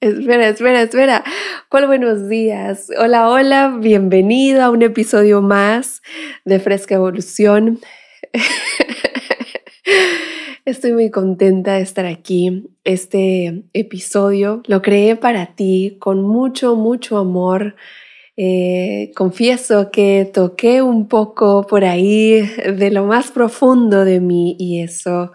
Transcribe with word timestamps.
espera, 0.00 0.48
espera, 0.48 0.82
espera. 0.82 1.24
¿Cuál 1.68 1.88
buenos 1.88 2.28
días? 2.28 2.88
Hola, 2.98 3.28
hola, 3.28 3.76
bienvenido 3.80 4.62
a 4.62 4.70
un 4.70 4.82
episodio 4.82 5.42
más 5.42 6.02
de 6.44 6.60
Fresca 6.60 6.94
Evolución. 6.94 7.80
Estoy 10.64 10.92
muy 10.92 11.10
contenta 11.10 11.74
de 11.74 11.82
estar 11.82 12.06
aquí. 12.06 12.68
Este 12.84 13.64
episodio 13.72 14.62
lo 14.66 14.82
creé 14.82 15.16
para 15.16 15.56
ti 15.56 15.96
con 15.98 16.22
mucho, 16.22 16.76
mucho 16.76 17.18
amor. 17.18 17.74
Eh, 18.36 19.10
confieso 19.16 19.90
que 19.90 20.30
toqué 20.32 20.80
un 20.80 21.08
poco 21.08 21.66
por 21.66 21.84
ahí 21.84 22.40
de 22.40 22.90
lo 22.92 23.04
más 23.04 23.32
profundo 23.32 24.04
de 24.04 24.20
mí 24.20 24.54
y 24.60 24.82
eso 24.82 25.32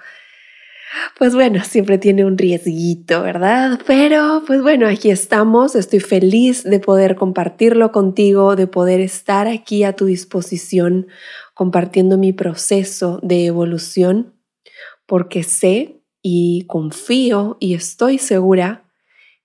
pues 1.17 1.33
bueno, 1.33 1.63
siempre 1.63 1.97
tiene 1.97 2.25
un 2.25 2.37
riesguito, 2.37 3.21
¿verdad? 3.21 3.79
Pero 3.85 4.43
pues 4.45 4.61
bueno, 4.61 4.87
aquí 4.87 5.09
estamos. 5.09 5.75
Estoy 5.75 5.99
feliz 5.99 6.63
de 6.63 6.79
poder 6.79 7.15
compartirlo 7.15 7.91
contigo, 7.91 8.55
de 8.55 8.67
poder 8.67 8.99
estar 8.99 9.47
aquí 9.47 9.83
a 9.83 9.95
tu 9.95 10.05
disposición 10.05 11.07
compartiendo 11.53 12.17
mi 12.17 12.33
proceso 12.33 13.19
de 13.21 13.45
evolución, 13.45 14.33
porque 15.05 15.43
sé 15.43 16.01
y 16.21 16.65
confío 16.67 17.57
y 17.59 17.73
estoy 17.73 18.17
segura 18.17 18.85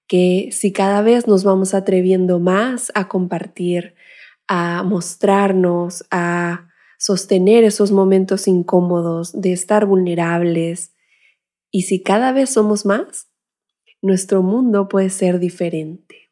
que 0.07 0.49
si 0.53 0.73
cada 0.73 1.03
vez 1.03 1.27
nos 1.27 1.45
vamos 1.45 1.75
atreviendo 1.75 2.39
más 2.41 2.91
a 2.95 3.09
compartir, 3.09 3.95
a 4.47 4.83
mostrarnos, 4.83 6.05
a 6.11 6.69
sostener 6.99 7.65
esos 7.65 7.93
momentos 7.93 8.49
incómodos, 8.49 9.39
de 9.39 9.53
estar 9.53 9.85
vulnerables, 9.85 10.93
y 11.71 11.83
si 11.83 12.03
cada 12.03 12.33
vez 12.33 12.51
somos 12.51 12.87
más, 12.87 13.29
nuestro 14.01 14.43
mundo 14.43 14.89
puede 14.89 15.11
ser 15.11 15.39
diferente. 15.39 16.29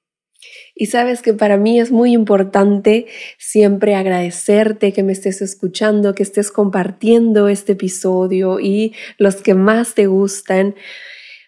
Y 0.74 0.86
sabes 0.86 1.22
que 1.22 1.32
para 1.32 1.56
mí 1.56 1.80
es 1.80 1.90
muy 1.90 2.12
importante 2.12 3.06
siempre 3.38 3.94
agradecerte 3.94 4.92
que 4.92 5.02
me 5.02 5.12
estés 5.12 5.42
escuchando, 5.42 6.14
que 6.14 6.22
estés 6.22 6.52
compartiendo 6.52 7.48
este 7.48 7.72
episodio 7.72 8.60
y 8.60 8.94
los 9.18 9.36
que 9.36 9.54
más 9.54 9.94
te 9.94 10.06
gustan, 10.06 10.74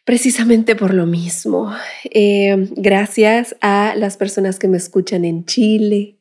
precisamente 0.05 0.75
por 0.75 0.95
lo 0.95 1.07
mismo. 1.07 1.73
Eh, 2.05 2.69
gracias 2.77 3.57
a 3.61 3.95
las 3.97 4.17
personas 4.17 4.59
que 4.59 4.69
me 4.69 4.79
escuchan 4.79 5.25
en 5.25 5.45
Chile, 5.45 6.19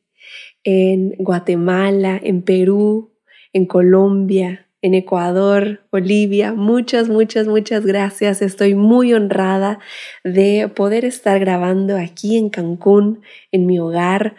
en 0.62 1.14
Guatemala, 1.18 2.20
en 2.22 2.42
Perú, 2.42 3.14
en 3.54 3.64
Colombia, 3.66 4.67
en 4.82 4.94
Ecuador, 4.94 5.80
Bolivia. 5.90 6.52
Muchas, 6.52 7.08
muchas, 7.08 7.46
muchas 7.46 7.84
gracias. 7.84 8.42
Estoy 8.42 8.74
muy 8.74 9.14
honrada 9.14 9.78
de 10.24 10.70
poder 10.74 11.04
estar 11.04 11.38
grabando 11.40 11.96
aquí 11.96 12.36
en 12.36 12.48
Cancún, 12.48 13.22
en 13.50 13.66
mi 13.66 13.78
hogar, 13.78 14.36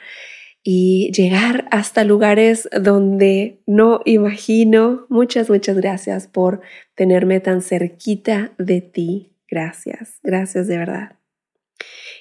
y 0.63 1.11
llegar 1.13 1.67
hasta 1.72 2.03
lugares 2.03 2.69
donde 2.72 3.59
no 3.66 4.01
imagino. 4.05 5.05
Muchas, 5.09 5.49
muchas 5.49 5.78
gracias 5.78 6.28
por 6.28 6.61
tenerme 6.95 7.39
tan 7.39 7.61
cerquita 7.61 8.51
de 8.57 8.81
ti. 8.81 9.31
Gracias, 9.49 10.19
gracias 10.22 10.67
de 10.67 10.78
verdad. 10.78 11.16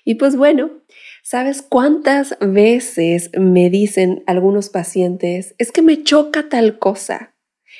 Y 0.04 0.14
pues 0.14 0.36
bueno, 0.36 0.70
¿sabes 1.22 1.62
cuántas 1.62 2.38
veces 2.40 3.30
me 3.38 3.68
dicen 3.70 4.22
algunos 4.26 4.70
pacientes, 4.70 5.54
es 5.58 5.72
que 5.72 5.82
me 5.82 6.02
choca 6.02 6.48
tal 6.48 6.78
cosa? 6.78 7.34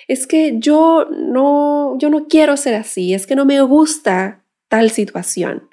Es 0.08 0.26
que 0.26 0.58
yo 0.58 1.06
no, 1.10 1.96
yo 1.98 2.08
no 2.08 2.26
quiero 2.26 2.56
ser 2.56 2.74
así, 2.74 3.14
es 3.14 3.26
que 3.26 3.36
no 3.36 3.44
me 3.44 3.60
gusta 3.60 4.42
tal 4.68 4.90
situación. 4.90 5.68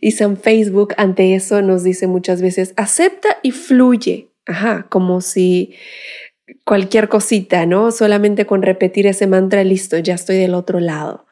Y 0.00 0.12
San 0.12 0.36
Facebook 0.36 0.94
ante 0.98 1.34
eso 1.34 1.62
nos 1.62 1.82
dice 1.82 2.06
muchas 2.06 2.42
veces, 2.42 2.74
acepta 2.76 3.38
y 3.42 3.50
fluye. 3.50 4.28
Ajá, 4.46 4.86
como 4.88 5.20
si 5.20 5.74
cualquier 6.64 7.08
cosita, 7.08 7.66
¿no? 7.66 7.90
Solamente 7.90 8.46
con 8.46 8.62
repetir 8.62 9.06
ese 9.06 9.26
mantra, 9.26 9.64
listo, 9.64 9.98
ya 9.98 10.14
estoy 10.14 10.36
del 10.36 10.54
otro 10.54 10.80
lado. 10.80 11.26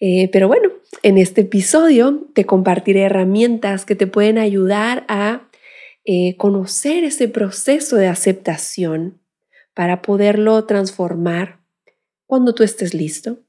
Eh, 0.00 0.28
pero 0.32 0.48
bueno, 0.48 0.70
en 1.02 1.18
este 1.18 1.42
episodio 1.42 2.26
te 2.34 2.46
compartiré 2.46 3.02
herramientas 3.02 3.84
que 3.84 3.94
te 3.94 4.06
pueden 4.06 4.38
ayudar 4.38 5.04
a 5.08 5.48
eh, 6.04 6.36
conocer 6.36 7.04
ese 7.04 7.28
proceso 7.28 7.96
de 7.96 8.08
aceptación 8.08 9.20
para 9.74 10.02
poderlo 10.02 10.64
transformar 10.64 11.59
cuando 12.30 12.54
tú 12.54 12.62
estés 12.62 12.94
listo. 12.94 13.40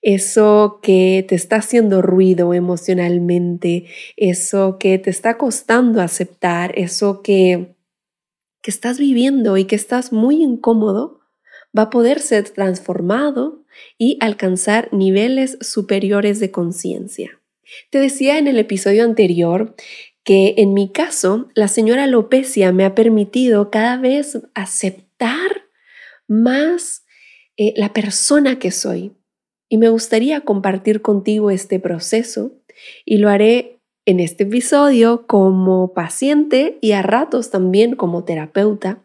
Eso 0.00 0.78
que 0.80 1.26
te 1.28 1.34
está 1.34 1.56
haciendo 1.56 2.00
ruido 2.00 2.54
emocionalmente, 2.54 3.86
eso 4.16 4.78
que 4.78 4.98
te 4.98 5.10
está 5.10 5.36
costando 5.36 6.00
aceptar, 6.00 6.78
eso 6.78 7.22
que, 7.22 7.74
que 8.62 8.70
estás 8.70 9.00
viviendo 9.00 9.56
y 9.56 9.64
que 9.64 9.74
estás 9.74 10.12
muy 10.12 10.40
incómodo, 10.42 11.20
va 11.76 11.82
a 11.82 11.90
poder 11.90 12.20
ser 12.20 12.48
transformado 12.50 13.64
y 13.98 14.16
alcanzar 14.20 14.88
niveles 14.92 15.58
superiores 15.60 16.38
de 16.38 16.52
conciencia. 16.52 17.40
Te 17.90 17.98
decía 17.98 18.38
en 18.38 18.46
el 18.46 18.58
episodio 18.58 19.02
anterior 19.02 19.74
que 20.22 20.54
en 20.58 20.72
mi 20.72 20.92
caso, 20.92 21.48
la 21.54 21.66
señora 21.66 22.04
alopecia 22.04 22.70
me 22.70 22.84
ha 22.84 22.94
permitido 22.94 23.70
cada 23.70 23.96
vez 23.96 24.38
aceptar 24.54 25.68
más 26.28 27.02
eh, 27.58 27.74
la 27.76 27.92
persona 27.92 28.58
que 28.58 28.70
soy. 28.70 29.12
Y 29.68 29.76
me 29.76 29.90
gustaría 29.90 30.40
compartir 30.42 31.02
contigo 31.02 31.50
este 31.50 31.78
proceso 31.78 32.52
y 33.04 33.18
lo 33.18 33.28
haré 33.28 33.80
en 34.06 34.20
este 34.20 34.44
episodio 34.44 35.26
como 35.26 35.92
paciente 35.92 36.78
y 36.80 36.92
a 36.92 37.02
ratos 37.02 37.50
también 37.50 37.96
como 37.96 38.24
terapeuta. 38.24 39.02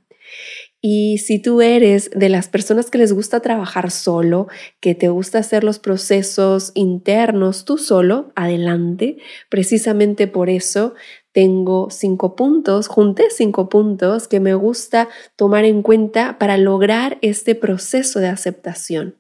Y 0.79 1.17
si 1.17 1.39
tú 1.39 1.61
eres 1.61 2.11
de 2.13 2.29
las 2.29 2.47
personas 2.47 2.91
que 2.91 2.97
les 2.97 3.11
gusta 3.13 3.39
trabajar 3.39 3.89
solo, 3.89 4.47
que 4.81 4.95
te 4.95 5.09
gusta 5.09 5.39
hacer 5.39 5.63
los 5.63 5.79
procesos 5.79 6.71
internos 6.75 7.65
tú 7.65 7.77
solo, 7.77 8.31
adelante. 8.35 9.17
Precisamente 9.49 10.27
por 10.27 10.49
eso 10.49 10.93
tengo 11.33 11.89
cinco 11.89 12.35
puntos, 12.35 12.87
junté 12.87 13.29
cinco 13.29 13.67
puntos 13.67 14.27
que 14.27 14.39
me 14.39 14.53
gusta 14.53 15.09
tomar 15.35 15.65
en 15.65 15.81
cuenta 15.81 16.37
para 16.39 16.57
lograr 16.57 17.17
este 17.21 17.55
proceso 17.55 18.19
de 18.19 18.27
aceptación. 18.27 19.17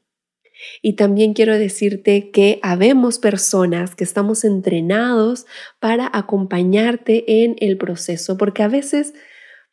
Y 0.81 0.95
también 0.95 1.33
quiero 1.33 1.57
decirte 1.57 2.31
que 2.31 2.59
habemos 2.61 3.19
personas 3.19 3.95
que 3.95 4.03
estamos 4.03 4.45
entrenados 4.45 5.45
para 5.79 6.09
acompañarte 6.13 7.43
en 7.43 7.55
el 7.59 7.77
proceso, 7.77 8.37
porque 8.37 8.63
a 8.63 8.67
veces 8.67 9.13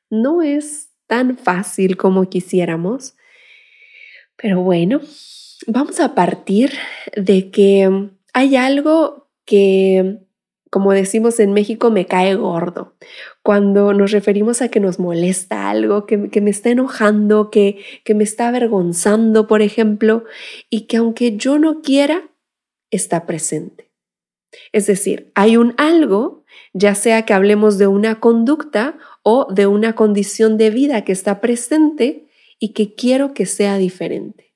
no 0.09 0.43
es 0.43 0.89
tan 1.07 1.37
fácil 1.37 1.97
como 1.97 2.29
quisiéramos. 2.29 3.15
Pero 4.37 4.63
bueno, 4.63 5.01
vamos 5.67 6.01
a 6.01 6.15
partir 6.15 6.73
de 7.15 7.51
que 7.51 8.09
hay 8.33 8.57
algo 8.57 9.31
que 9.45 10.21
como 10.71 10.93
decimos 10.93 11.41
en 11.41 11.53
México, 11.53 11.91
me 11.91 12.07
cae 12.07 12.37
gordo. 12.37 12.95
Cuando 13.43 13.93
nos 13.93 14.13
referimos 14.13 14.63
a 14.63 14.69
que 14.69 14.79
nos 14.79 15.01
molesta 15.01 15.69
algo, 15.69 16.07
que, 16.07 16.17
me 16.41 16.51
está 16.51 16.71
enojando, 16.71 17.51
que, 17.51 17.85
que 18.05 18.15
me 18.15 18.23
está 18.23 18.49
avergonzando, 18.49 19.49
por 19.49 19.63
ejemplo, 19.63 20.25
y 20.71 20.83
que 20.83 20.99
aunque 20.99 21.37
yo 21.37 21.59
no 21.59 21.83
quiera, 21.83 22.31
está 22.91 23.27
presente. 23.27 23.91
Es 24.73 24.87
decir, 24.87 25.33
hay 25.35 25.57
un 25.57 25.75
algo, 25.77 26.45
ya 26.73 26.95
sea 26.95 27.25
que 27.25 27.35
hablemos 27.35 27.77
de 27.79 27.89
una 27.89 28.21
conducta 28.21 28.97
o 29.23 29.53
de 29.53 29.67
una 29.67 29.95
condición 29.95 30.57
de 30.57 30.71
vida 30.71 31.05
que 31.05 31.13
está 31.13 31.41
presente 31.41 32.29
y 32.61 32.73
que 32.73 32.95
quiero 32.95 33.35
que 33.35 33.47
sea 33.47 33.77
diferente. 33.77 34.50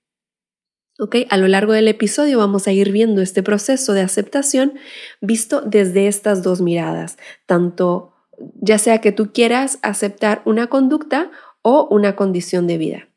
A 1.28 1.36
lo 1.36 1.48
largo 1.48 1.72
del 1.72 1.88
episodio 1.88 2.38
vamos 2.38 2.68
a 2.68 2.72
ir 2.72 2.92
viendo 2.92 3.20
este 3.20 3.42
proceso 3.42 3.94
de 3.94 4.02
aceptación 4.02 4.74
visto 5.20 5.60
desde 5.60 6.06
estas 6.06 6.44
dos 6.44 6.60
miradas, 6.60 7.18
tanto 7.46 8.12
ya 8.60 8.78
sea 8.78 9.00
que 9.00 9.10
tú 9.10 9.32
quieras 9.32 9.80
aceptar 9.82 10.42
una 10.44 10.68
conducta 10.68 11.32
o 11.62 11.88
una 11.90 12.14
condición 12.14 12.68
de 12.68 12.78
vida. 12.78 13.08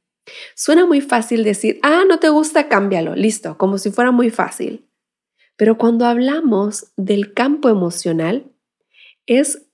Suena 0.56 0.88
muy 0.88 1.02
fácil 1.02 1.44
decir, 1.44 1.80
ah, 1.84 2.04
no 2.08 2.20
te 2.20 2.30
gusta, 2.30 2.68
cámbialo, 2.68 3.16
listo, 3.16 3.58
como 3.58 3.78
si 3.78 3.92
fuera 3.92 4.12
muy 4.12 4.32
fácil. 4.32 4.88
Pero 5.56 5.78
cuando 5.78 6.06
hablamos 6.06 6.92
del 6.98 7.34
campo 7.34 7.70
emocional, 7.70 8.52
es 9.28 9.67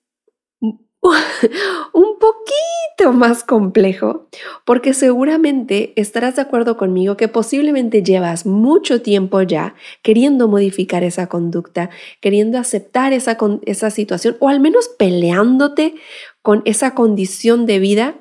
un 1.94 2.18
poquito 2.20 3.12
más 3.14 3.44
complejo, 3.44 4.30
porque 4.66 4.94
seguramente 4.94 5.94
estarás 5.96 6.38
de 6.38 6.44
acuerdo 6.44 6.78
conmigo 6.78 7.18
que 7.18 7.28
posiblemente 7.28 8.04
llevas 8.04 8.46
mucho 8.46 9.02
tiempo 9.02 9.42
ya 9.42 9.76
queriendo 10.02 10.48
modificar 10.48 11.04
esa 11.04 11.28
conducta, 11.28 11.90
queriendo 12.22 12.58
aceptar 12.58 13.12
esa, 13.12 13.38
esa 13.66 13.90
situación 13.90 14.38
o 14.40 14.48
al 14.48 14.60
menos 14.60 14.88
peleándote 14.88 15.96
con 16.42 16.62
esa 16.66 16.96
condición 16.96 17.66
de 17.66 17.80
vida 17.80 18.16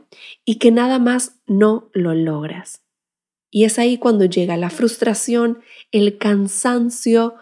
y 0.44 0.56
que 0.56 0.70
nada 0.70 0.98
más 0.98 1.36
no 1.46 1.88
lo 1.92 2.14
logras. 2.14 2.82
Y 3.50 3.64
es 3.64 3.78
ahí 3.78 3.98
cuando 3.98 4.24
llega 4.24 4.56
la 4.56 4.70
frustración, 4.70 5.60
el 5.92 6.18
cansancio, 6.18 7.34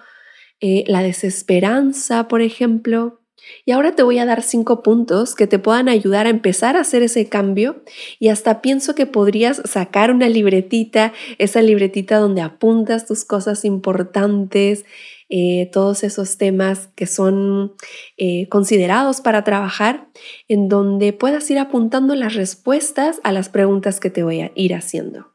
eh, 0.60 0.84
la 0.88 1.02
desesperanza, 1.02 2.28
por 2.28 2.42
ejemplo, 2.42 3.19
y 3.64 3.72
ahora 3.72 3.94
te 3.94 4.02
voy 4.02 4.18
a 4.18 4.24
dar 4.24 4.42
cinco 4.42 4.82
puntos 4.82 5.34
que 5.34 5.46
te 5.46 5.58
puedan 5.58 5.88
ayudar 5.88 6.26
a 6.26 6.30
empezar 6.30 6.76
a 6.76 6.80
hacer 6.80 7.02
ese 7.02 7.28
cambio 7.28 7.82
y 8.18 8.28
hasta 8.28 8.60
pienso 8.60 8.94
que 8.94 9.06
podrías 9.06 9.62
sacar 9.64 10.10
una 10.10 10.28
libretita, 10.28 11.12
esa 11.38 11.62
libretita 11.62 12.18
donde 12.18 12.40
apuntas 12.40 13.06
tus 13.06 13.24
cosas 13.24 13.64
importantes, 13.64 14.84
eh, 15.28 15.70
todos 15.72 16.02
esos 16.02 16.38
temas 16.38 16.88
que 16.96 17.06
son 17.06 17.74
eh, 18.16 18.48
considerados 18.48 19.20
para 19.20 19.44
trabajar, 19.44 20.08
en 20.48 20.68
donde 20.68 21.12
puedas 21.12 21.48
ir 21.50 21.58
apuntando 21.58 22.16
las 22.16 22.34
respuestas 22.34 23.20
a 23.22 23.30
las 23.30 23.48
preguntas 23.48 24.00
que 24.00 24.10
te 24.10 24.24
voy 24.24 24.40
a 24.40 24.52
ir 24.56 24.74
haciendo. 24.74 25.28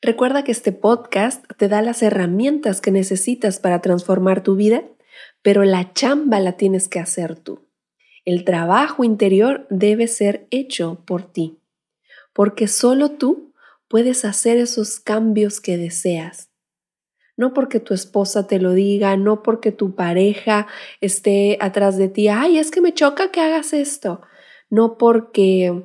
Recuerda 0.00 0.44
que 0.44 0.52
este 0.52 0.72
podcast 0.72 1.44
te 1.56 1.68
da 1.68 1.82
las 1.82 2.02
herramientas 2.02 2.80
que 2.80 2.92
necesitas 2.92 3.58
para 3.58 3.80
transformar 3.80 4.42
tu 4.42 4.54
vida 4.54 4.84
pero 5.46 5.62
la 5.62 5.92
chamba 5.92 6.40
la 6.40 6.56
tienes 6.56 6.88
que 6.88 6.98
hacer 6.98 7.36
tú. 7.36 7.68
El 8.24 8.42
trabajo 8.42 9.04
interior 9.04 9.64
debe 9.70 10.08
ser 10.08 10.48
hecho 10.50 11.04
por 11.06 11.22
ti, 11.22 11.60
porque 12.32 12.66
solo 12.66 13.12
tú 13.12 13.52
puedes 13.86 14.24
hacer 14.24 14.56
esos 14.56 14.98
cambios 14.98 15.60
que 15.60 15.76
deseas. 15.76 16.50
No 17.36 17.54
porque 17.54 17.78
tu 17.78 17.94
esposa 17.94 18.48
te 18.48 18.58
lo 18.58 18.72
diga, 18.72 19.16
no 19.16 19.44
porque 19.44 19.70
tu 19.70 19.94
pareja 19.94 20.66
esté 21.00 21.58
atrás 21.60 21.96
de 21.96 22.08
ti, 22.08 22.26
ay, 22.26 22.58
es 22.58 22.72
que 22.72 22.80
me 22.80 22.92
choca 22.92 23.30
que 23.30 23.40
hagas 23.40 23.72
esto, 23.72 24.22
no 24.68 24.98
porque 24.98 25.84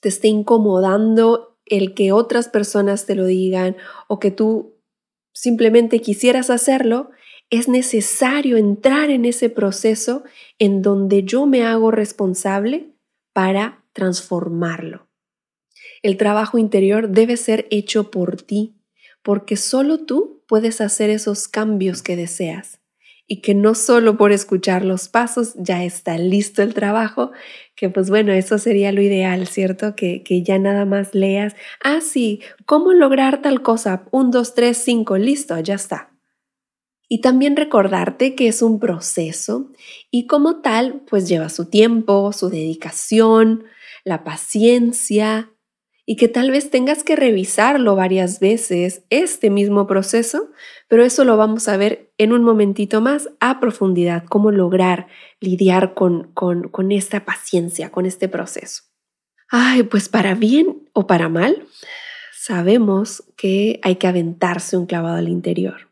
te 0.00 0.08
esté 0.08 0.26
incomodando 0.26 1.56
el 1.66 1.94
que 1.94 2.10
otras 2.10 2.48
personas 2.48 3.06
te 3.06 3.14
lo 3.14 3.26
digan 3.26 3.76
o 4.08 4.18
que 4.18 4.32
tú 4.32 4.74
simplemente 5.32 6.00
quisieras 6.00 6.50
hacerlo, 6.50 7.12
es 7.50 7.68
necesario 7.68 8.56
entrar 8.56 9.10
en 9.10 9.24
ese 9.24 9.50
proceso 9.50 10.24
en 10.58 10.82
donde 10.82 11.24
yo 11.24 11.46
me 11.46 11.64
hago 11.64 11.90
responsable 11.90 12.92
para 13.32 13.84
transformarlo. 13.92 15.08
El 16.02 16.16
trabajo 16.16 16.58
interior 16.58 17.08
debe 17.08 17.36
ser 17.36 17.66
hecho 17.70 18.10
por 18.10 18.42
ti, 18.42 18.76
porque 19.22 19.56
solo 19.56 20.04
tú 20.04 20.42
puedes 20.46 20.80
hacer 20.80 21.10
esos 21.10 21.48
cambios 21.48 22.02
que 22.02 22.16
deseas 22.16 22.80
y 23.28 23.40
que 23.40 23.54
no 23.54 23.74
solo 23.74 24.16
por 24.16 24.30
escuchar 24.30 24.84
los 24.84 25.08
pasos 25.08 25.54
ya 25.56 25.84
está 25.84 26.16
listo 26.16 26.62
el 26.62 26.74
trabajo, 26.74 27.32
que 27.74 27.90
pues 27.90 28.08
bueno, 28.08 28.32
eso 28.32 28.58
sería 28.58 28.92
lo 28.92 29.02
ideal, 29.02 29.48
¿cierto? 29.48 29.96
Que, 29.96 30.22
que 30.22 30.42
ya 30.42 30.58
nada 30.58 30.84
más 30.84 31.14
leas, 31.14 31.56
ah, 31.82 32.00
sí, 32.00 32.40
¿cómo 32.66 32.92
lograr 32.92 33.42
tal 33.42 33.62
cosa? 33.62 34.04
Un, 34.12 34.30
dos, 34.30 34.54
tres, 34.54 34.78
cinco, 34.78 35.18
listo, 35.18 35.58
ya 35.58 35.74
está. 35.74 36.15
Y 37.08 37.20
también 37.20 37.56
recordarte 37.56 38.34
que 38.34 38.48
es 38.48 38.62
un 38.62 38.80
proceso 38.80 39.70
y 40.10 40.26
como 40.26 40.60
tal, 40.60 41.02
pues 41.08 41.28
lleva 41.28 41.48
su 41.48 41.66
tiempo, 41.66 42.32
su 42.32 42.48
dedicación, 42.48 43.64
la 44.04 44.24
paciencia 44.24 45.52
y 46.04 46.16
que 46.16 46.28
tal 46.28 46.52
vez 46.52 46.70
tengas 46.70 47.02
que 47.02 47.16
revisarlo 47.16 47.96
varias 47.96 48.38
veces, 48.38 49.02
este 49.10 49.50
mismo 49.50 49.88
proceso, 49.88 50.50
pero 50.88 51.04
eso 51.04 51.24
lo 51.24 51.36
vamos 51.36 51.68
a 51.68 51.76
ver 51.76 52.12
en 52.16 52.32
un 52.32 52.44
momentito 52.44 53.00
más 53.00 53.28
a 53.40 53.58
profundidad, 53.58 54.24
cómo 54.24 54.52
lograr 54.52 55.08
lidiar 55.40 55.94
con, 55.94 56.32
con, 56.32 56.68
con 56.68 56.92
esta 56.92 57.24
paciencia, 57.24 57.90
con 57.90 58.06
este 58.06 58.28
proceso. 58.28 58.84
Ay, 59.48 59.82
pues 59.82 60.08
para 60.08 60.34
bien 60.34 60.88
o 60.92 61.08
para 61.08 61.28
mal, 61.28 61.66
sabemos 62.32 63.24
que 63.36 63.80
hay 63.82 63.96
que 63.96 64.06
aventarse 64.06 64.76
un 64.76 64.86
clavado 64.86 65.16
al 65.16 65.28
interior. 65.28 65.88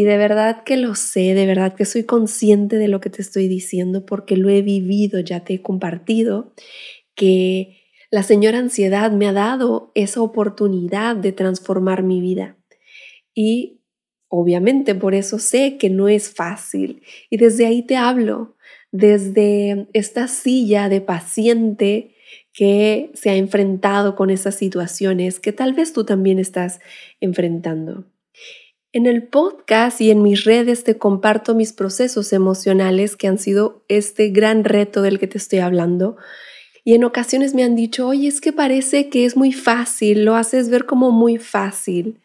Y 0.00 0.04
de 0.04 0.16
verdad 0.16 0.64
que 0.64 0.78
lo 0.78 0.94
sé, 0.94 1.34
de 1.34 1.44
verdad 1.44 1.74
que 1.74 1.84
soy 1.84 2.04
consciente 2.04 2.76
de 2.76 2.88
lo 2.88 3.02
que 3.02 3.10
te 3.10 3.20
estoy 3.20 3.48
diciendo 3.48 4.06
porque 4.06 4.38
lo 4.38 4.48
he 4.48 4.62
vivido, 4.62 5.20
ya 5.20 5.44
te 5.44 5.52
he 5.52 5.60
compartido 5.60 6.54
que 7.14 7.82
la 8.10 8.22
señora 8.22 8.60
ansiedad 8.60 9.12
me 9.12 9.28
ha 9.28 9.34
dado 9.34 9.92
esa 9.94 10.22
oportunidad 10.22 11.16
de 11.16 11.32
transformar 11.32 12.02
mi 12.02 12.22
vida. 12.22 12.56
Y 13.34 13.82
obviamente 14.28 14.94
por 14.94 15.14
eso 15.14 15.38
sé 15.38 15.76
que 15.76 15.90
no 15.90 16.08
es 16.08 16.30
fácil. 16.30 17.02
Y 17.28 17.36
desde 17.36 17.66
ahí 17.66 17.82
te 17.82 17.98
hablo, 17.98 18.56
desde 18.92 19.86
esta 19.92 20.28
silla 20.28 20.88
de 20.88 21.02
paciente 21.02 22.14
que 22.54 23.10
se 23.12 23.28
ha 23.28 23.36
enfrentado 23.36 24.16
con 24.16 24.30
esas 24.30 24.54
situaciones 24.54 25.40
que 25.40 25.52
tal 25.52 25.74
vez 25.74 25.92
tú 25.92 26.04
también 26.04 26.38
estás 26.38 26.80
enfrentando. 27.20 28.06
En 28.92 29.06
el 29.06 29.22
podcast 29.22 30.00
y 30.00 30.10
en 30.10 30.22
mis 30.22 30.44
redes 30.44 30.82
te 30.82 30.98
comparto 30.98 31.54
mis 31.54 31.72
procesos 31.72 32.32
emocionales 32.32 33.16
que 33.16 33.28
han 33.28 33.38
sido 33.38 33.84
este 33.86 34.30
gran 34.30 34.64
reto 34.64 35.00
del 35.00 35.20
que 35.20 35.28
te 35.28 35.38
estoy 35.38 35.60
hablando. 35.60 36.16
Y 36.82 36.94
en 36.94 37.04
ocasiones 37.04 37.54
me 37.54 37.62
han 37.62 37.76
dicho, 37.76 38.08
oye, 38.08 38.26
es 38.26 38.40
que 38.40 38.52
parece 38.52 39.08
que 39.08 39.24
es 39.24 39.36
muy 39.36 39.52
fácil, 39.52 40.24
lo 40.24 40.34
haces 40.34 40.70
ver 40.70 40.86
como 40.86 41.12
muy 41.12 41.38
fácil. 41.38 42.20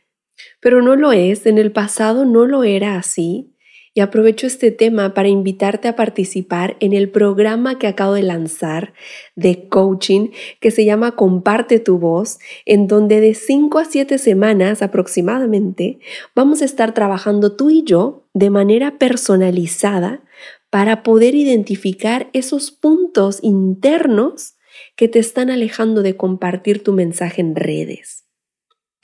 Pero 0.60 0.82
no 0.82 0.96
lo 0.96 1.12
es, 1.12 1.46
en 1.46 1.60
el 1.60 1.72
pasado 1.72 2.26
no 2.26 2.46
lo 2.46 2.64
era 2.64 2.98
así 2.98 3.55
y 3.96 4.02
aprovecho 4.02 4.46
este 4.46 4.72
tema 4.72 5.14
para 5.14 5.30
invitarte 5.30 5.88
a 5.88 5.96
participar 5.96 6.76
en 6.82 6.92
el 6.92 7.10
programa 7.10 7.80
que 7.80 7.88
acabo 7.88 8.14
de 8.14 8.24
lanzar 8.24 8.94
de 9.36 9.70
coaching 9.70 10.32
que 10.60 10.70
se 10.70 10.84
llama 10.84 11.16
Comparte 11.16 11.80
tu 11.80 11.98
voz, 11.98 12.38
en 12.66 12.88
donde 12.88 13.22
de 13.22 13.34
5 13.34 13.80
a 13.80 13.86
7 13.86 14.18
semanas 14.18 14.82
aproximadamente 14.82 16.00
vamos 16.36 16.62
a 16.62 16.66
estar 16.66 16.94
trabajando 16.94 17.56
tú 17.56 17.70
y 17.70 17.84
yo 17.84 18.28
de 18.34 18.50
manera 18.50 19.00
personalizada 19.00 20.22
para 20.70 21.02
poder 21.02 21.34
identificar 21.34 22.30
esos 22.34 22.72
puntos 22.72 23.40
internos 23.44 24.56
que 24.98 25.08
te 25.08 25.20
están 25.20 25.50
alejando 25.50 26.02
de 26.02 26.18
compartir 26.18 26.84
tu 26.84 26.92
mensaje 26.92 27.40
en 27.40 27.56
redes. 27.56 28.25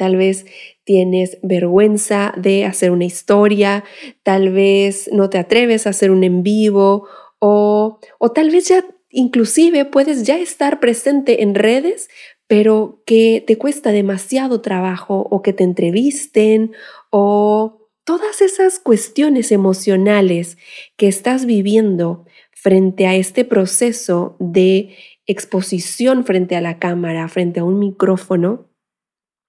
Tal 0.02 0.16
vez 0.16 0.48
tienes 0.84 1.38
vergüenza 1.44 2.34
de 2.36 2.66
hacer 2.66 2.90
una 2.90 3.06
historia, 3.06 3.84
tal 4.24 4.52
vez 4.52 5.08
no 5.14 5.30
te 5.30 5.38
atreves 5.38 5.86
a 5.86 5.92
hacer 5.92 6.10
un 6.10 6.24
en 6.24 6.42
vivo 6.42 7.08
o, 7.38 8.00
o 8.18 8.32
tal 8.32 8.50
vez 8.50 8.68
ya 8.68 8.84
inclusive 9.12 9.86
puedes 9.86 10.24
ya 10.24 10.40
estar 10.40 10.80
presente 10.80 11.44
en 11.44 11.54
redes, 11.54 12.10
pero 12.48 13.04
que 13.06 13.44
te 13.46 13.60
cuesta 13.60 13.92
demasiado 13.92 14.62
trabajo 14.62 15.28
o 15.30 15.44
que 15.44 15.54
te 15.54 15.64
entrevisten 15.64 16.72
o 17.12 17.88
todas 18.04 18.42
esas 18.42 18.80
cuestiones 18.80 19.52
emocionales 19.52 20.58
que 20.98 21.08
estás 21.08 21.46
viviendo 21.46 22.26
frente 22.54 23.06
a 23.06 23.16
este 23.16 23.46
proceso 23.46 24.36
de 24.40 24.96
exposición 25.28 26.26
frente 26.26 26.56
a 26.56 26.62
la 26.62 26.80
cámara, 26.80 27.28
frente 27.28 27.60
a 27.60 27.64
un 27.64 27.78
micrófono, 27.78 28.71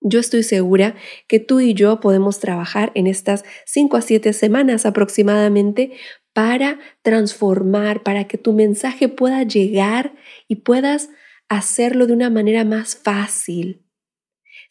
yo 0.02 0.20
estoy 0.20 0.42
segura 0.42 0.94
que 1.28 1.40
tú 1.40 1.60
y 1.60 1.74
yo 1.74 2.00
podemos 2.00 2.38
trabajar 2.38 2.92
en 2.94 3.06
estas 3.06 3.44
5 3.66 3.96
a 3.96 4.02
7 4.02 4.32
semanas 4.32 4.86
aproximadamente 4.86 5.92
para 6.32 6.78
transformar, 7.02 8.02
para 8.02 8.24
que 8.24 8.38
tu 8.38 8.52
mensaje 8.52 9.08
pueda 9.08 9.42
llegar 9.42 10.14
y 10.48 10.56
puedas 10.56 11.10
hacerlo 11.48 12.06
de 12.06 12.14
una 12.14 12.30
manera 12.30 12.64
más 12.64 12.96
fácil. 12.96 13.81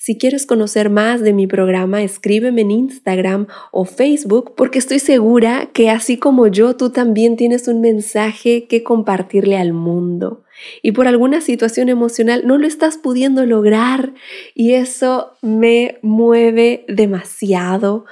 Si 0.03 0.17
quieres 0.17 0.47
conocer 0.47 0.89
más 0.89 1.21
de 1.21 1.31
mi 1.31 1.45
programa, 1.45 2.01
escríbeme 2.01 2.61
en 2.61 2.71
Instagram 2.71 3.45
o 3.71 3.85
Facebook 3.85 4.55
porque 4.57 4.79
estoy 4.79 4.97
segura 4.97 5.69
que 5.73 5.91
así 5.91 6.17
como 6.17 6.47
yo, 6.47 6.75
tú 6.75 6.89
también 6.89 7.37
tienes 7.37 7.67
un 7.67 7.81
mensaje 7.81 8.65
que 8.65 8.81
compartirle 8.81 9.57
al 9.59 9.73
mundo. 9.73 10.43
Y 10.81 10.93
por 10.93 11.07
alguna 11.07 11.39
situación 11.39 11.87
emocional 11.87 12.47
no 12.47 12.57
lo 12.57 12.65
estás 12.65 12.97
pudiendo 12.97 13.45
lograr 13.45 14.15
y 14.55 14.71
eso 14.71 15.33
me 15.43 15.99
mueve 16.01 16.83
demasiado, 16.87 18.05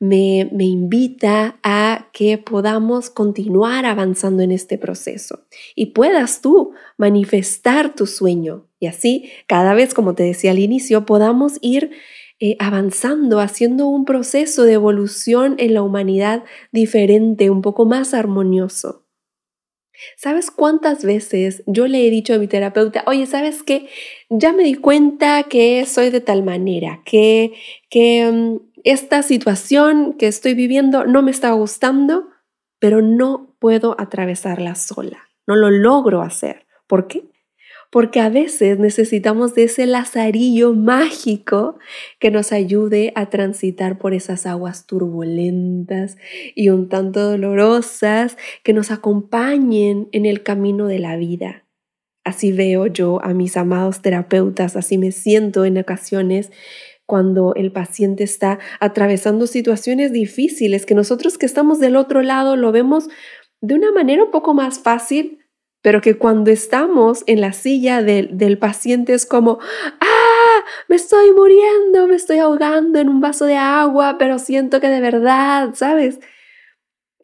me, 0.00 0.48
me, 0.50 0.64
invita 0.64 1.58
a 1.62 2.08
que 2.14 2.38
podamos 2.38 3.10
continuar 3.10 3.84
avanzando 3.84 4.42
en 4.42 4.50
este 4.50 4.78
proceso. 4.78 5.44
Y 5.74 5.86
puedas 5.92 6.40
tú 6.40 6.72
manifestar 6.96 7.94
tu 7.94 8.06
sueño 8.06 8.66
y 8.84 8.86
así 8.86 9.30
cada 9.46 9.74
vez, 9.74 9.94
como 9.94 10.14
te 10.14 10.22
decía 10.22 10.50
al 10.50 10.58
inicio, 10.58 11.06
podamos 11.06 11.58
ir 11.62 11.90
eh, 12.38 12.56
avanzando, 12.58 13.40
haciendo 13.40 13.86
un 13.86 14.04
proceso 14.04 14.64
de 14.64 14.74
evolución 14.74 15.56
en 15.58 15.72
la 15.72 15.82
humanidad 15.82 16.44
diferente, 16.72 17.48
un 17.48 17.62
poco 17.62 17.86
más 17.86 18.12
armonioso. 18.12 19.06
¿Sabes 20.16 20.50
cuántas 20.50 21.04
veces 21.04 21.62
yo 21.66 21.86
le 21.86 22.06
he 22.06 22.10
dicho 22.10 22.34
a 22.34 22.38
mi 22.38 22.46
terapeuta, 22.46 23.04
oye, 23.06 23.24
¿sabes 23.26 23.62
qué? 23.62 23.88
Ya 24.28 24.52
me 24.52 24.64
di 24.64 24.74
cuenta 24.74 25.44
que 25.44 25.86
soy 25.86 26.10
de 26.10 26.20
tal 26.20 26.42
manera, 26.42 27.00
que, 27.06 27.54
que 27.88 28.30
mm, 28.30 28.56
esta 28.82 29.22
situación 29.22 30.14
que 30.18 30.26
estoy 30.26 30.52
viviendo 30.54 31.06
no 31.06 31.22
me 31.22 31.30
está 31.30 31.52
gustando, 31.52 32.28
pero 32.78 33.00
no 33.00 33.56
puedo 33.58 33.96
atravesarla 33.98 34.74
sola, 34.74 35.30
no 35.46 35.56
lo 35.56 35.70
logro 35.70 36.20
hacer. 36.20 36.66
¿Por 36.86 37.06
qué? 37.06 37.24
Porque 37.94 38.18
a 38.18 38.28
veces 38.28 38.80
necesitamos 38.80 39.54
de 39.54 39.62
ese 39.62 39.86
lazarillo 39.86 40.74
mágico 40.74 41.78
que 42.18 42.32
nos 42.32 42.50
ayude 42.50 43.12
a 43.14 43.30
transitar 43.30 43.98
por 43.98 44.14
esas 44.14 44.46
aguas 44.46 44.88
turbulentas 44.88 46.16
y 46.56 46.70
un 46.70 46.88
tanto 46.88 47.20
dolorosas 47.20 48.36
que 48.64 48.72
nos 48.72 48.90
acompañen 48.90 50.08
en 50.10 50.26
el 50.26 50.42
camino 50.42 50.88
de 50.88 50.98
la 50.98 51.16
vida. 51.16 51.66
Así 52.24 52.50
veo 52.50 52.88
yo 52.88 53.22
a 53.22 53.32
mis 53.32 53.56
amados 53.56 54.02
terapeutas, 54.02 54.74
así 54.74 54.98
me 54.98 55.12
siento 55.12 55.64
en 55.64 55.78
ocasiones 55.78 56.50
cuando 57.06 57.54
el 57.54 57.70
paciente 57.70 58.24
está 58.24 58.58
atravesando 58.80 59.46
situaciones 59.46 60.10
difíciles 60.10 60.84
que 60.84 60.96
nosotros 60.96 61.38
que 61.38 61.46
estamos 61.46 61.78
del 61.78 61.94
otro 61.94 62.22
lado 62.22 62.56
lo 62.56 62.72
vemos 62.72 63.08
de 63.60 63.76
una 63.76 63.92
manera 63.92 64.24
un 64.24 64.32
poco 64.32 64.52
más 64.52 64.80
fácil 64.80 65.43
pero 65.84 66.00
que 66.00 66.16
cuando 66.16 66.50
estamos 66.50 67.24
en 67.26 67.42
la 67.42 67.52
silla 67.52 68.02
del 68.02 68.58
paciente 68.58 69.12
es 69.12 69.26
como, 69.26 69.58
ah, 70.00 70.64
me 70.88 70.96
estoy 70.96 71.30
muriendo, 71.32 72.08
me 72.08 72.16
estoy 72.16 72.38
ahogando 72.38 72.98
en 72.98 73.10
un 73.10 73.20
vaso 73.20 73.44
de 73.44 73.56
agua, 73.56 74.16
pero 74.18 74.38
siento 74.38 74.80
que 74.80 74.88
de 74.88 75.02
verdad, 75.02 75.74
¿sabes? 75.74 76.20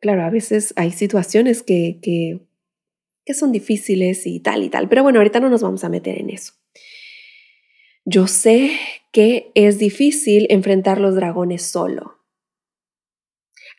Claro, 0.03 0.25
a 0.25 0.29
veces 0.29 0.75
hay 0.77 0.91
situaciones 0.91 1.63
que, 1.63 2.01
que, 2.03 2.47
que 3.25 3.33
son 3.33 3.51
difíciles 3.51 4.27
y 4.27 4.41
tal 4.41 4.63
y 4.63 4.69
tal, 4.69 4.91
pero 4.91 5.05
bueno, 5.05 5.21
ahorita 5.21 5.41
no 5.41 5.49
nos 5.49 5.63
vamos 5.63 5.83
a 5.85 5.89
meter 5.89 6.19
en 6.19 6.29
eso. 6.29 6.53
Yo 8.05 8.27
sé 8.27 8.79
que 9.11 9.53
es 9.55 9.79
difícil 9.79 10.47
enfrentar 10.51 11.01
los 11.01 11.15
dragones 11.15 11.63
solo. 11.63 12.20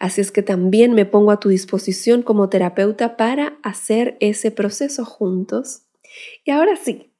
Así 0.01 0.19
es 0.19 0.31
que 0.31 0.41
también 0.41 0.95
me 0.95 1.05
pongo 1.05 1.29
a 1.29 1.39
tu 1.39 1.49
disposición 1.49 2.23
como 2.23 2.49
terapeuta 2.49 3.17
para 3.17 3.59
hacer 3.61 4.17
ese 4.19 4.49
proceso 4.49 5.05
juntos. 5.05 5.83
Y 6.43 6.49
ahora 6.49 6.75
sí, 6.75 7.13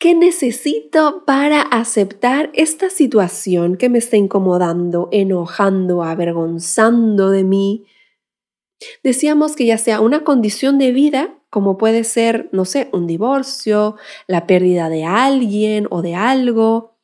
¿qué 0.00 0.12
necesito 0.12 1.22
para 1.24 1.60
aceptar 1.62 2.50
esta 2.52 2.90
situación 2.90 3.76
que 3.76 3.88
me 3.88 3.98
está 3.98 4.16
incomodando, 4.16 5.08
enojando, 5.12 6.02
avergonzando 6.02 7.30
de 7.30 7.44
mí? 7.44 7.86
Decíamos 9.04 9.54
que 9.54 9.66
ya 9.66 9.78
sea 9.78 10.00
una 10.00 10.24
condición 10.24 10.80
de 10.80 10.90
vida, 10.90 11.38
como 11.48 11.78
puede 11.78 12.02
ser, 12.02 12.48
no 12.50 12.64
sé, 12.64 12.88
un 12.92 13.06
divorcio, 13.06 13.94
la 14.26 14.48
pérdida 14.48 14.88
de 14.88 15.04
alguien 15.04 15.86
o 15.90 16.02
de 16.02 16.16
algo, 16.16 16.95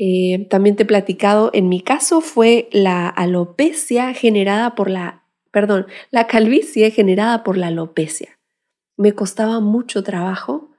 eh, 0.00 0.46
también 0.48 0.76
te 0.76 0.84
he 0.84 0.86
platicado, 0.86 1.50
en 1.52 1.68
mi 1.68 1.80
caso 1.80 2.20
fue 2.20 2.68
la 2.70 3.08
alopecia 3.08 4.14
generada 4.14 4.76
por 4.76 4.88
la, 4.88 5.24
perdón, 5.50 5.88
la 6.12 6.28
calvicie 6.28 6.92
generada 6.92 7.42
por 7.42 7.56
la 7.56 7.66
alopecia. 7.66 8.38
Me 8.96 9.12
costaba 9.12 9.58
mucho 9.58 10.04
trabajo 10.04 10.70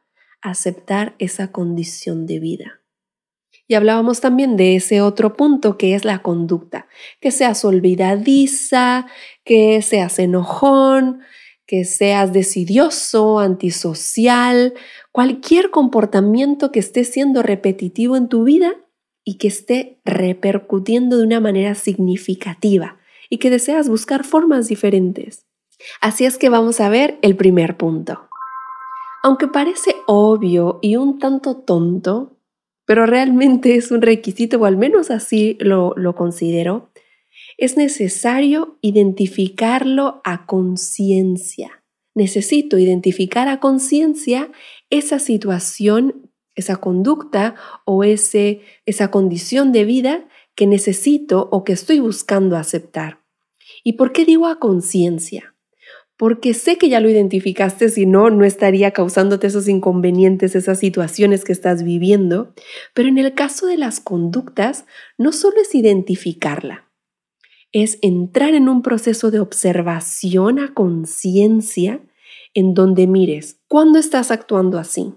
aceptar 0.42 1.16
esa 1.20 1.52
condición 1.52 2.28
de 2.28 2.40
vida. 2.40 2.80
Y 3.68 3.76
hablábamos 3.76 4.22
también 4.22 4.56
de 4.56 4.78
ese 4.78 5.02
otro 5.02 5.36
punto 5.36 5.78
que 5.78 5.96
es 5.96 6.06
la 6.06 6.20
conducta, 6.20 6.88
que 7.20 7.32
seas 7.32 7.66
olvidadiza, 7.66 9.06
que 9.44 9.82
seas 9.82 10.18
enojón, 10.18 11.20
que 11.66 11.84
seas 11.84 12.32
decidioso, 12.32 13.40
antisocial, 13.40 14.76
cualquier 15.12 15.72
comportamiento 15.72 16.72
que 16.72 16.80
esté 16.80 17.04
siendo 17.04 17.44
repetitivo 17.44 18.16
en 18.16 18.30
tu 18.30 18.46
vida 18.46 18.78
y 19.30 19.36
que 19.36 19.48
esté 19.48 20.00
repercutiendo 20.06 21.20
de 21.20 21.24
una 21.24 21.40
manera 21.40 21.76
significativa 21.76 22.98
y 23.30 23.38
que 23.38 23.52
deseas 23.52 23.88
buscar 23.88 24.24
formas 24.24 24.70
diferentes. 24.70 25.46
Así 26.02 26.26
es 26.26 26.40
que 26.40 26.50
vamos 26.50 26.82
a 26.82 26.90
ver 26.90 27.20
el 27.22 27.36
primer 27.36 27.78
punto. 27.78 28.28
Aunque 29.22 29.48
parece 29.48 29.96
obvio 30.08 30.80
y 30.82 30.96
un 30.96 31.20
tanto 31.20 31.58
tonto, 31.58 32.40
pero 32.86 33.06
realmente 33.06 33.76
es 33.76 33.92
un 33.92 34.02
requisito, 34.02 34.58
o 34.58 34.66
al 34.66 34.78
menos 34.78 35.12
así 35.12 35.58
lo, 35.60 35.94
lo 35.96 36.16
considero, 36.16 36.90
es 37.60 37.78
necesario 37.78 38.80
identificarlo 38.82 40.22
a 40.24 40.48
conciencia. 40.48 41.84
Necesito 42.16 42.80
identificar 42.80 43.48
a 43.48 43.60
conciencia 43.60 44.50
esa 44.90 45.20
situación 45.20 46.29
esa 46.60 46.78
conducta 46.78 47.56
o 47.86 48.04
ese, 48.04 48.62
esa 48.86 49.12
condición 49.12 49.72
de 49.72 49.86
vida 49.86 50.28
que 50.56 50.68
necesito 50.68 51.50
o 51.52 51.64
que 51.64 51.74
estoy 51.74 52.00
buscando 52.00 52.58
aceptar. 52.58 53.22
¿Y 53.84 53.94
por 53.94 54.12
qué 54.12 54.26
digo 54.26 54.48
a 54.48 54.60
conciencia? 54.60 55.56
Porque 56.18 56.54
sé 56.54 56.78
que 56.78 56.90
ya 56.90 57.00
lo 57.00 57.10
identificaste, 57.10 57.88
si 57.88 58.06
no, 58.06 58.30
no 58.30 58.44
estaría 58.44 58.92
causándote 58.92 59.48
esos 59.48 59.70
inconvenientes, 59.70 60.54
esas 60.54 60.78
situaciones 60.78 61.46
que 61.46 61.54
estás 61.54 61.84
viviendo. 61.84 62.54
Pero 62.94 63.08
en 63.08 63.18
el 63.18 63.34
caso 63.34 63.68
de 63.68 63.78
las 63.78 64.02
conductas, 64.02 64.86
no 65.18 65.32
solo 65.32 65.62
es 65.62 65.74
identificarla, 65.74 66.90
es 67.72 68.00
entrar 68.02 68.54
en 68.54 68.68
un 68.68 68.82
proceso 68.82 69.32
de 69.32 69.40
observación 69.40 70.60
a 70.60 70.74
conciencia 70.74 72.02
en 72.54 72.74
donde 72.74 73.08
mires, 73.08 73.62
¿cuándo 73.68 73.98
estás 73.98 74.32
actuando 74.32 74.78
así? 74.78 75.14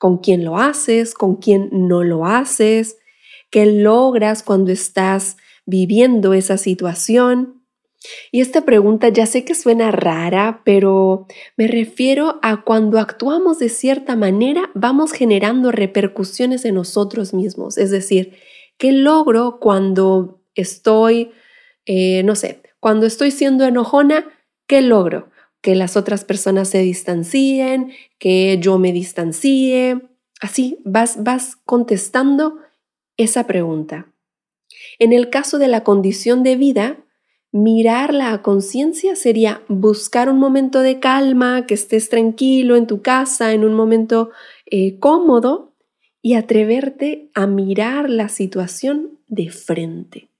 Con 0.00 0.16
quién 0.16 0.46
lo 0.46 0.56
haces, 0.56 1.12
con 1.12 1.36
quién 1.36 1.68
no 1.72 2.02
lo 2.02 2.24
haces, 2.24 2.96
qué 3.50 3.66
logras 3.66 4.42
cuando 4.42 4.72
estás 4.72 5.36
viviendo 5.66 6.32
esa 6.32 6.56
situación. 6.56 7.66
Y 8.32 8.40
esta 8.40 8.64
pregunta 8.64 9.10
ya 9.10 9.26
sé 9.26 9.44
que 9.44 9.54
suena 9.54 9.90
rara, 9.90 10.62
pero 10.64 11.26
me 11.58 11.66
refiero 11.66 12.38
a 12.40 12.62
cuando 12.64 12.98
actuamos 12.98 13.58
de 13.58 13.68
cierta 13.68 14.16
manera, 14.16 14.70
vamos 14.74 15.12
generando 15.12 15.70
repercusiones 15.70 16.64
en 16.64 16.76
nosotros 16.76 17.34
mismos. 17.34 17.76
Es 17.76 17.90
decir, 17.90 18.38
¿qué 18.78 18.92
logro 18.92 19.58
cuando 19.60 20.40
estoy, 20.54 21.32
eh, 21.84 22.22
no 22.22 22.36
sé, 22.36 22.62
cuando 22.80 23.04
estoy 23.04 23.32
siendo 23.32 23.66
enojona? 23.66 24.30
¿Qué 24.66 24.80
logro? 24.80 25.28
Que 25.60 25.74
las 25.74 25.96
otras 25.96 26.24
personas 26.24 26.68
se 26.68 26.78
distancien, 26.78 27.92
que 28.18 28.58
yo 28.60 28.78
me 28.78 28.92
distancie. 28.92 30.00
Así 30.40 30.78
vas, 30.84 31.22
vas 31.22 31.56
contestando 31.64 32.58
esa 33.16 33.46
pregunta. 33.46 34.12
En 34.98 35.12
el 35.12 35.30
caso 35.30 35.58
de 35.58 35.68
la 35.68 35.84
condición 35.84 36.42
de 36.42 36.56
vida, 36.56 37.04
mirar 37.52 38.14
la 38.14 38.40
conciencia 38.42 39.16
sería 39.16 39.62
buscar 39.68 40.28
un 40.28 40.38
momento 40.38 40.80
de 40.80 41.00
calma, 41.00 41.66
que 41.66 41.74
estés 41.74 42.08
tranquilo 42.08 42.76
en 42.76 42.86
tu 42.86 43.02
casa, 43.02 43.52
en 43.52 43.64
un 43.64 43.74
momento 43.74 44.30
eh, 44.66 44.98
cómodo 44.98 45.74
y 46.22 46.34
atreverte 46.34 47.30
a 47.34 47.46
mirar 47.46 48.08
la 48.08 48.28
situación 48.28 49.18
de 49.26 49.50
frente. 49.50 50.30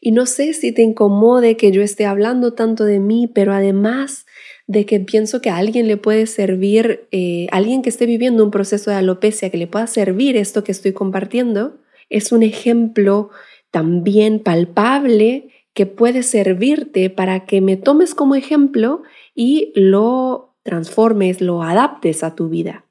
Y 0.00 0.12
no 0.12 0.26
sé 0.26 0.54
si 0.54 0.72
te 0.72 0.82
incomode 0.82 1.56
que 1.56 1.70
yo 1.70 1.82
esté 1.82 2.06
hablando 2.06 2.54
tanto 2.54 2.84
de 2.84 2.98
mí, 2.98 3.26
pero 3.26 3.52
además 3.52 4.25
de 4.66 4.84
que 4.84 4.98
pienso 5.00 5.40
que 5.40 5.50
a 5.50 5.56
alguien 5.56 5.86
le 5.86 5.96
puede 5.96 6.26
servir, 6.26 7.06
eh, 7.12 7.46
alguien 7.52 7.82
que 7.82 7.88
esté 7.88 8.06
viviendo 8.06 8.44
un 8.44 8.50
proceso 8.50 8.90
de 8.90 8.96
alopecia, 8.96 9.50
que 9.50 9.58
le 9.58 9.66
pueda 9.66 9.86
servir 9.86 10.36
esto 10.36 10.64
que 10.64 10.72
estoy 10.72 10.92
compartiendo, 10.92 11.78
es 12.08 12.32
un 12.32 12.42
ejemplo 12.42 13.30
también 13.70 14.40
palpable 14.40 15.50
que 15.72 15.86
puede 15.86 16.22
servirte 16.22 17.10
para 17.10 17.44
que 17.44 17.60
me 17.60 17.76
tomes 17.76 18.14
como 18.14 18.34
ejemplo 18.34 19.02
y 19.34 19.72
lo 19.74 20.56
transformes, 20.62 21.40
lo 21.40 21.62
adaptes 21.62 22.24
a 22.24 22.34
tu 22.34 22.48
vida. 22.48 22.86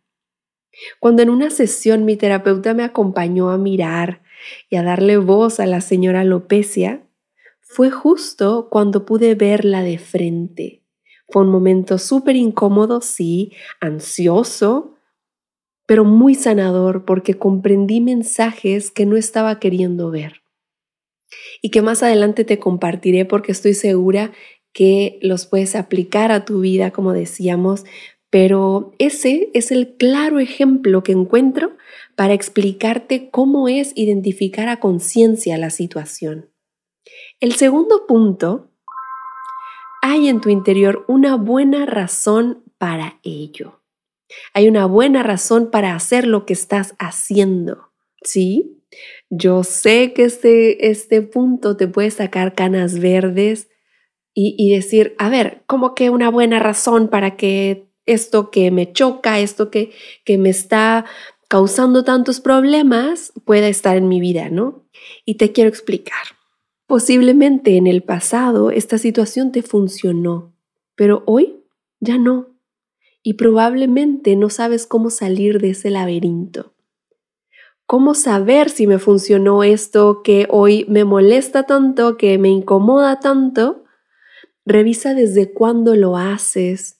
Cuando 1.00 1.24
en 1.24 1.30
una 1.30 1.50
sesión 1.50 2.06
mi 2.06 2.16
terapeuta 2.16 2.74
me 2.74 2.84
acompañó 2.84 3.50
a 3.50 3.58
mirar 3.58 4.22
y 4.70 4.76
a 4.76 4.84
darle 4.84 5.18
voz 5.18 5.60
a 5.60 5.66
la 5.66 5.82
señora 5.82 6.22
alopecia, 6.22 7.02
fue 7.60 7.90
justo 7.90 8.70
cuando 8.70 9.06
pude 9.06 9.36
verla 9.36 9.82
de 9.82 9.98
frente. 9.98 10.85
Fue 11.30 11.42
un 11.42 11.50
momento 11.50 11.98
súper 11.98 12.36
incómodo, 12.36 13.02
sí, 13.02 13.52
ansioso, 13.82 14.96
pero 15.86 16.04
muy 16.04 16.36
sanador 16.36 17.06
porque 17.06 17.36
comprendí 17.36 18.02
mensajes 18.02 18.92
que 18.92 19.06
no 19.06 19.18
estaba 19.18 19.60
queriendo 19.60 20.12
ver 20.12 20.42
y 21.62 21.70
que 21.70 21.82
más 21.82 22.04
adelante 22.04 22.44
te 22.44 22.60
compartiré 22.60 23.26
porque 23.26 23.52
estoy 23.52 23.74
segura 23.74 24.32
que 24.74 25.20
los 25.22 25.46
puedes 25.46 25.76
aplicar 25.76 26.32
a 26.32 26.46
tu 26.46 26.60
vida, 26.60 26.92
como 26.92 27.14
decíamos, 27.14 27.86
pero 28.30 28.94
ese 29.00 29.50
es 29.54 29.72
el 29.72 29.96
claro 29.96 30.40
ejemplo 30.40 31.04
que 31.04 31.14
encuentro 31.14 31.78
para 32.16 32.34
explicarte 32.34 33.30
cómo 33.30 33.70
es 33.70 33.94
identificar 33.96 34.68
a 34.68 34.80
conciencia 34.80 35.58
la 35.58 35.70
situación. 35.70 36.50
El 37.40 37.54
segundo 37.54 38.06
punto, 38.08 38.72
hay 40.06 40.30
en 40.30 40.40
tu 40.40 40.50
interior 40.50 41.04
una 41.08 41.36
buena 41.36 41.88
razón 41.88 42.64
para 42.78 43.20
ello. 43.24 43.82
Hay 44.54 44.68
una 44.68 44.86
buena 44.86 45.24
razón 45.24 45.72
para 45.72 45.96
hacer 45.96 46.28
lo 46.28 46.46
que 46.46 46.54
estás 46.54 46.94
haciendo. 47.00 47.92
¿Sí? 48.22 48.84
Yo 49.32 49.64
sé 49.64 50.14
que 50.14 50.26
este, 50.26 50.90
este 50.90 51.24
punto 51.24 51.76
te 51.76 51.88
puede 51.88 52.12
sacar 52.12 52.54
canas 52.54 53.00
verdes 53.00 53.70
y, 54.38 54.70
decir, 54.76 55.16
a 55.18 55.30
ver, 55.30 55.64
¿cómo 55.66 55.96
que 55.96 56.10
una 56.10 56.30
buena 56.30 56.60
razón 56.60 57.08
para 57.08 57.38
que 57.38 57.88
esto 58.06 58.52
que 58.52 58.70
me 58.70 58.92
choca, 58.92 59.40
esto 59.40 59.72
que, 59.72 59.92
que 60.26 60.38
me 60.38 60.50
está 60.50 61.06
causando 61.48 62.04
tantos 62.04 62.42
problemas 62.42 63.32
pueda 63.46 63.70
estar 63.70 63.96
en 63.96 64.10
mi 64.10 64.20
vida, 64.20 64.50
¿no? 64.50 64.86
Y 65.24 65.36
te 65.36 65.54
quiero 65.54 65.70
explicar. 65.70 66.26
Posiblemente 66.88 67.78
en 67.78 67.88
el 67.88 68.04
pasado 68.04 68.70
esta 68.70 68.98
situación 68.98 69.52
te 69.52 69.64
funcionó, 69.64 70.54
pero 70.96 71.24
hoy 71.26 71.64
ya 72.00 72.18
no. 72.18 72.56
Y 73.24 73.34
probablemente 73.34 74.36
no 74.36 74.52
sabes 74.52 74.86
cómo 74.86 75.10
salir 75.10 75.60
de 75.60 75.72
ese 75.72 75.90
laberinto. 75.90 76.74
¿Cómo 77.88 78.14
saber 78.14 78.70
si 78.70 78.88
me 78.88 79.00
funcionó 79.00 79.64
esto 79.64 80.22
que 80.24 80.48
hoy 80.50 80.86
me 80.88 81.06
molesta 81.06 81.64
tanto, 81.64 82.18
que 82.18 82.38
me 82.38 82.50
incomoda 82.50 83.20
tanto? 83.20 83.84
Revisa 84.66 85.14
desde 85.14 85.54
cuándo 85.54 85.96
lo 85.96 86.18
haces 86.18 87.00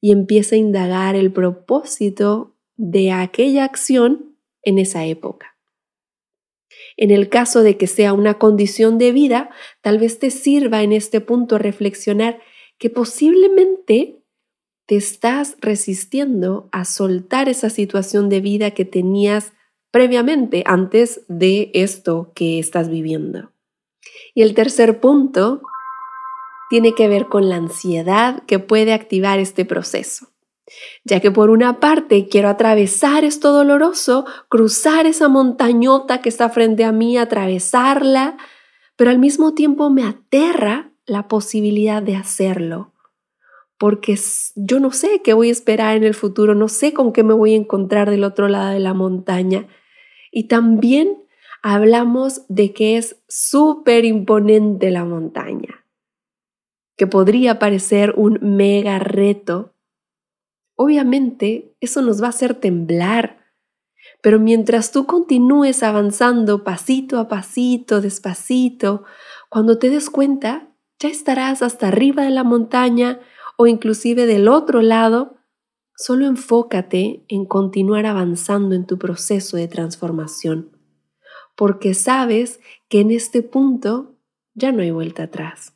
y 0.00 0.12
empieza 0.12 0.54
a 0.54 0.58
indagar 0.58 1.16
el 1.16 1.32
propósito 1.32 2.56
de 2.76 3.12
aquella 3.12 3.64
acción 3.64 4.36
en 4.62 4.78
esa 4.78 5.04
época. 5.04 5.49
En 7.00 7.10
el 7.10 7.30
caso 7.30 7.62
de 7.62 7.78
que 7.78 7.86
sea 7.86 8.12
una 8.12 8.34
condición 8.34 8.98
de 8.98 9.10
vida, 9.10 9.48
tal 9.80 9.98
vez 9.98 10.18
te 10.18 10.30
sirva 10.30 10.82
en 10.82 10.92
este 10.92 11.22
punto 11.22 11.56
reflexionar 11.56 12.40
que 12.78 12.90
posiblemente 12.90 14.22
te 14.86 14.96
estás 14.96 15.56
resistiendo 15.60 16.68
a 16.72 16.84
soltar 16.84 17.48
esa 17.48 17.70
situación 17.70 18.28
de 18.28 18.40
vida 18.40 18.72
que 18.72 18.84
tenías 18.84 19.54
previamente, 19.90 20.62
antes 20.66 21.22
de 21.26 21.70
esto 21.72 22.32
que 22.34 22.58
estás 22.58 22.90
viviendo. 22.90 23.50
Y 24.34 24.42
el 24.42 24.54
tercer 24.54 25.00
punto 25.00 25.62
tiene 26.68 26.94
que 26.94 27.08
ver 27.08 27.26
con 27.26 27.48
la 27.48 27.56
ansiedad 27.56 28.44
que 28.44 28.58
puede 28.58 28.92
activar 28.92 29.38
este 29.38 29.64
proceso. 29.64 30.29
Ya 31.04 31.20
que 31.20 31.30
por 31.30 31.50
una 31.50 31.80
parte 31.80 32.28
quiero 32.28 32.48
atravesar 32.48 33.24
esto 33.24 33.52
doloroso, 33.52 34.24
cruzar 34.48 35.06
esa 35.06 35.28
montañota 35.28 36.20
que 36.20 36.28
está 36.28 36.48
frente 36.48 36.84
a 36.84 36.92
mí, 36.92 37.16
atravesarla, 37.16 38.36
pero 38.96 39.10
al 39.10 39.18
mismo 39.18 39.54
tiempo 39.54 39.90
me 39.90 40.04
aterra 40.04 40.92
la 41.06 41.26
posibilidad 41.28 42.02
de 42.02 42.16
hacerlo. 42.16 42.92
Porque 43.78 44.18
yo 44.56 44.78
no 44.78 44.92
sé 44.92 45.22
qué 45.24 45.32
voy 45.32 45.48
a 45.48 45.52
esperar 45.52 45.96
en 45.96 46.04
el 46.04 46.14
futuro, 46.14 46.54
no 46.54 46.68
sé 46.68 46.92
con 46.92 47.12
qué 47.12 47.22
me 47.22 47.34
voy 47.34 47.54
a 47.54 47.56
encontrar 47.56 48.10
del 48.10 48.24
otro 48.24 48.48
lado 48.48 48.70
de 48.70 48.80
la 48.80 48.92
montaña. 48.92 49.68
Y 50.30 50.48
también 50.48 51.24
hablamos 51.62 52.42
de 52.48 52.72
que 52.72 52.96
es 52.96 53.22
súper 53.28 54.04
imponente 54.04 54.90
la 54.90 55.04
montaña, 55.04 55.84
que 56.96 57.06
podría 57.06 57.58
parecer 57.58 58.14
un 58.16 58.38
mega 58.42 58.98
reto. 58.98 59.74
Obviamente 60.82 61.74
eso 61.80 62.00
nos 62.00 62.22
va 62.22 62.26
a 62.26 62.30
hacer 62.30 62.54
temblar, 62.54 63.44
pero 64.22 64.38
mientras 64.40 64.92
tú 64.92 65.04
continúes 65.04 65.82
avanzando 65.82 66.64
pasito 66.64 67.18
a 67.18 67.28
pasito, 67.28 68.00
despacito, 68.00 69.04
cuando 69.50 69.78
te 69.78 69.90
des 69.90 70.08
cuenta, 70.08 70.68
ya 70.98 71.10
estarás 71.10 71.62
hasta 71.62 71.88
arriba 71.88 72.22
de 72.22 72.30
la 72.30 72.44
montaña 72.44 73.20
o 73.58 73.66
inclusive 73.66 74.24
del 74.26 74.48
otro 74.48 74.80
lado 74.80 75.36
Solo 76.02 76.24
enfócate 76.24 77.26
en 77.28 77.44
continuar 77.44 78.06
avanzando 78.06 78.74
en 78.74 78.86
tu 78.86 78.96
proceso 78.98 79.58
de 79.58 79.68
transformación, 79.68 80.74
porque 81.54 81.92
sabes 81.92 82.58
que 82.88 83.00
en 83.00 83.10
este 83.10 83.42
punto 83.42 84.16
ya 84.54 84.72
no 84.72 84.80
hay 84.80 84.92
vuelta 84.92 85.24
atrás. 85.24 85.74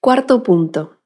Cuarto 0.00 0.42
punto. 0.42 1.00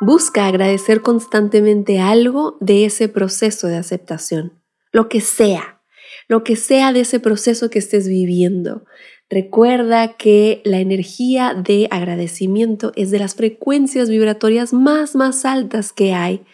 Busca 0.00 0.46
agradecer 0.46 1.00
constantemente 1.00 2.00
algo 2.00 2.58
de 2.60 2.84
ese 2.84 3.08
proceso 3.08 3.66
de 3.66 3.76
aceptación, 3.76 4.62
lo 4.92 5.08
que 5.08 5.20
sea, 5.20 5.82
lo 6.28 6.44
que 6.44 6.56
sea 6.56 6.92
de 6.92 7.00
ese 7.00 7.18
proceso 7.18 7.70
que 7.70 7.78
estés 7.78 8.06
viviendo. 8.06 8.84
Recuerda 9.30 10.16
que 10.16 10.60
la 10.64 10.80
energía 10.80 11.54
de 11.54 11.88
agradecimiento 11.90 12.92
es 12.94 13.10
de 13.10 13.18
las 13.18 13.34
frecuencias 13.34 14.10
vibratorias 14.10 14.72
más, 14.72 15.16
más 15.16 15.44
altas 15.44 15.92
que 15.92 16.12
hay 16.12 16.44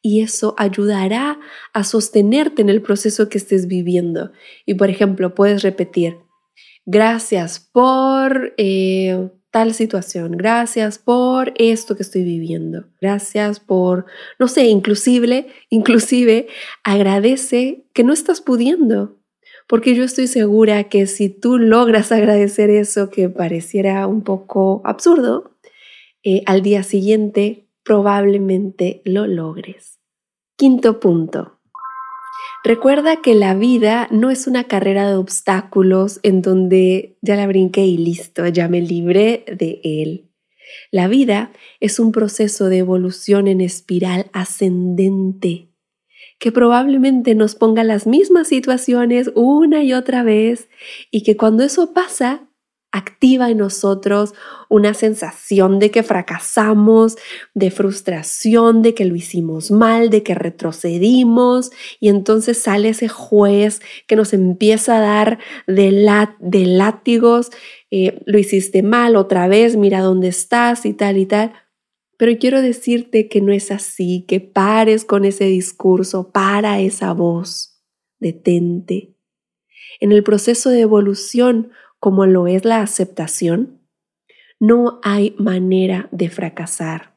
y 0.00 0.22
eso 0.22 0.54
ayudará 0.56 1.40
a 1.72 1.82
sostenerte 1.82 2.62
en 2.62 2.68
el 2.68 2.80
proceso 2.80 3.28
que 3.28 3.38
estés 3.38 3.66
viviendo. 3.66 4.32
Y 4.66 4.74
por 4.74 4.88
ejemplo, 4.88 5.34
puedes 5.34 5.62
repetir, 5.62 6.18
gracias 6.86 7.58
por 7.72 8.54
eh, 8.56 9.30
tal 9.54 9.72
situación, 9.72 10.32
gracias 10.32 10.98
por 10.98 11.52
esto 11.54 11.94
que 11.94 12.02
estoy 12.02 12.24
viviendo, 12.24 12.86
gracias 13.00 13.60
por, 13.60 14.04
no 14.40 14.48
sé, 14.48 14.64
inclusive, 14.64 15.46
inclusive 15.70 16.48
agradece 16.82 17.84
que 17.92 18.02
no 18.02 18.12
estás 18.12 18.40
pudiendo. 18.40 19.20
Porque 19.68 19.94
yo 19.94 20.02
estoy 20.02 20.26
segura 20.26 20.88
que 20.88 21.06
si 21.06 21.28
tú 21.28 21.58
logras 21.58 22.10
agradecer 22.10 22.68
eso 22.68 23.10
que 23.10 23.28
pareciera 23.28 24.08
un 24.08 24.24
poco 24.24 24.82
absurdo, 24.84 25.56
eh, 26.24 26.42
al 26.46 26.62
día 26.62 26.82
siguiente 26.82 27.68
probablemente 27.84 29.02
lo 29.04 29.28
logres. 29.28 30.00
Quinto 30.56 30.98
punto. 30.98 31.53
Recuerda 32.64 33.20
que 33.20 33.34
la 33.34 33.54
vida 33.54 34.08
no 34.10 34.30
es 34.30 34.46
una 34.46 34.64
carrera 34.64 35.06
de 35.06 35.16
obstáculos 35.16 36.18
en 36.22 36.40
donde 36.40 37.18
ya 37.20 37.36
la 37.36 37.46
brinqué 37.46 37.84
y 37.84 37.98
listo, 37.98 38.46
ya 38.48 38.68
me 38.68 38.80
libré 38.80 39.44
de 39.54 39.80
él. 39.84 40.30
La 40.90 41.06
vida 41.06 41.52
es 41.80 42.00
un 42.00 42.10
proceso 42.10 42.70
de 42.70 42.78
evolución 42.78 43.48
en 43.48 43.60
espiral 43.60 44.30
ascendente 44.32 45.74
que 46.38 46.52
probablemente 46.52 47.34
nos 47.34 47.54
ponga 47.54 47.84
las 47.84 48.06
mismas 48.06 48.48
situaciones 48.48 49.30
una 49.34 49.82
y 49.82 49.92
otra 49.92 50.22
vez 50.22 50.68
y 51.10 51.22
que 51.22 51.36
cuando 51.36 51.64
eso 51.64 51.92
pasa 51.92 52.48
activa 52.94 53.50
en 53.50 53.58
nosotros 53.58 54.34
una 54.68 54.94
sensación 54.94 55.80
de 55.80 55.90
que 55.90 56.04
fracasamos, 56.04 57.16
de 57.52 57.72
frustración, 57.72 58.82
de 58.82 58.94
que 58.94 59.04
lo 59.04 59.16
hicimos 59.16 59.72
mal, 59.72 60.10
de 60.10 60.22
que 60.22 60.36
retrocedimos 60.36 61.72
y 61.98 62.08
entonces 62.08 62.56
sale 62.56 62.90
ese 62.90 63.08
juez 63.08 63.82
que 64.06 64.14
nos 64.14 64.32
empieza 64.32 64.98
a 64.98 65.00
dar 65.00 65.38
de, 65.66 66.66
látigos, 66.66 67.50
eh, 67.90 68.22
lo 68.26 68.38
hiciste 68.38 68.84
mal 68.84 69.16
otra 69.16 69.48
vez, 69.48 69.76
mira 69.76 70.00
dónde 70.00 70.28
estás 70.28 70.86
y 70.86 70.94
tal 70.94 71.18
y 71.18 71.26
tal. 71.26 71.52
Pero 72.16 72.38
quiero 72.38 72.62
decirte 72.62 73.28
que 73.28 73.40
no 73.40 73.52
es 73.52 73.72
así, 73.72 74.24
que 74.28 74.38
pares 74.38 75.04
con 75.04 75.24
ese 75.24 75.46
discurso, 75.46 76.30
para 76.30 76.78
esa 76.78 77.12
voz, 77.12 77.82
detente. 78.20 79.14
En 79.98 80.12
el 80.12 80.22
proceso 80.22 80.70
de 80.70 80.80
evolución 80.80 81.72
como 82.04 82.26
lo 82.26 82.46
es 82.46 82.66
la 82.66 82.82
aceptación, 82.82 83.80
no 84.60 85.00
hay 85.02 85.34
manera 85.38 86.06
de 86.12 86.28
fracasar, 86.28 87.16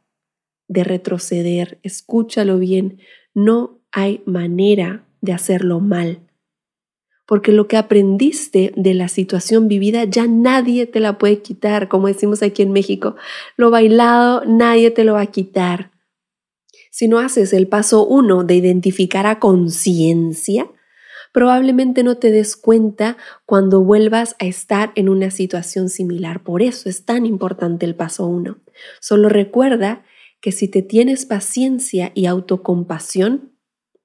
de 0.70 0.86
retroceder. 0.86 1.78
Escúchalo 1.84 2.58
bien, 2.58 3.02
no 3.34 3.82
hay 3.92 4.22
manera 4.26 5.06
de 5.20 5.34
hacerlo 5.34 5.82
mal. 5.82 6.22
Porque 7.26 7.52
lo 7.52 7.68
que 7.68 7.76
aprendiste 7.76 8.72
de 8.78 8.94
la 8.94 9.10
situación 9.10 9.68
vivida 9.68 10.06
ya 10.06 10.26
nadie 10.26 10.86
te 10.86 11.02
la 11.02 11.18
puede 11.18 11.42
quitar, 11.42 11.90
como 11.90 12.08
decimos 12.08 12.42
aquí 12.42 12.62
en 12.62 12.72
México. 12.72 13.18
Lo 13.58 13.70
bailado 13.72 14.46
nadie 14.46 14.90
te 14.92 15.04
lo 15.04 15.16
va 15.16 15.22
a 15.24 15.26
quitar. 15.26 15.92
Si 16.92 17.10
no 17.10 17.20
haces 17.20 17.52
el 17.52 17.68
paso 17.68 18.08
uno 18.08 18.46
de 18.46 18.56
identificar 18.56 19.26
a 19.26 19.40
conciencia, 19.40 20.72
probablemente 21.32 22.04
no 22.04 22.18
te 22.18 22.32
des 22.32 22.56
cuenta 22.56 23.18
cuando 23.46 23.82
vuelvas 23.82 24.36
a 24.40 24.46
estar 24.46 24.92
en 24.96 25.10
una 25.10 25.32
situación 25.32 25.90
similar. 25.90 26.44
Por 26.44 26.62
eso 26.62 26.90
es 26.90 27.06
tan 27.06 27.26
importante 27.26 27.86
el 27.86 27.96
paso 27.96 28.26
uno. 28.26 28.58
Solo 29.00 29.30
recuerda 29.30 30.04
que 30.42 30.52
si 30.52 30.68
te 30.68 30.82
tienes 30.82 31.26
paciencia 31.26 32.12
y 32.14 32.26
autocompasión, 32.26 33.54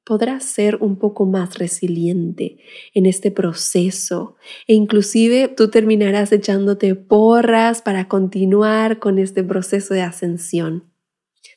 podrás 0.04 0.44
ser 0.44 0.76
un 0.76 0.96
poco 0.96 1.26
más 1.26 1.58
resiliente 1.58 2.58
en 2.94 3.06
este 3.06 3.30
proceso 3.30 4.36
e 4.66 4.74
inclusive 4.74 5.48
tú 5.48 5.70
terminarás 5.70 6.32
echándote 6.32 6.94
porras 6.94 7.82
para 7.82 8.08
continuar 8.08 8.98
con 8.98 9.18
este 9.18 9.44
proceso 9.44 9.94
de 9.94 10.02
ascensión. 10.02 10.91